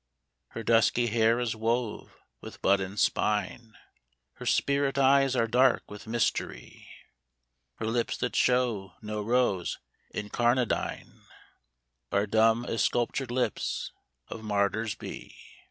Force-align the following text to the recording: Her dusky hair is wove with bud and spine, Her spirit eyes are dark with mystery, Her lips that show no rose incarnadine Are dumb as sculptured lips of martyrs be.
Her 0.53 0.63
dusky 0.63 1.05
hair 1.05 1.39
is 1.39 1.55
wove 1.55 2.17
with 2.41 2.59
bud 2.63 2.79
and 2.81 2.99
spine, 2.99 3.77
Her 4.33 4.47
spirit 4.47 4.97
eyes 4.97 5.35
are 5.35 5.45
dark 5.45 5.91
with 5.91 6.07
mystery, 6.07 6.89
Her 7.75 7.85
lips 7.85 8.17
that 8.17 8.35
show 8.35 8.95
no 9.03 9.21
rose 9.21 9.77
incarnadine 10.11 11.25
Are 12.11 12.25
dumb 12.25 12.65
as 12.65 12.83
sculptured 12.83 13.29
lips 13.29 13.91
of 14.27 14.41
martyrs 14.43 14.95
be. 14.95 15.37